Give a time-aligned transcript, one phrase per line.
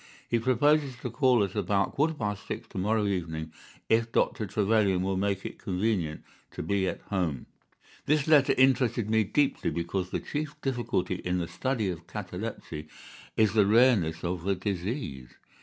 [0.27, 3.53] He proposes to call at about quarter past six to morrow evening,
[3.87, 4.47] if Dr.
[4.47, 7.45] Trevelyan will make it convenient to be at home.'
[8.07, 12.87] "This letter interested me deeply, because the chief difficulty in the study of catalepsy
[13.37, 15.35] is the rareness of the disease.